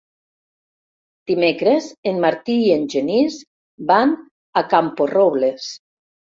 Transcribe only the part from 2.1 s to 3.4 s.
en Martí i en Genís